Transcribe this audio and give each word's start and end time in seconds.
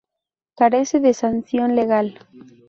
Carece 0.55 0.99
de 0.99 1.13
sanción 1.13 1.75
legal. 1.75 2.17